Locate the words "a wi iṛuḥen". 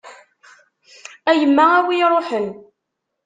1.77-2.47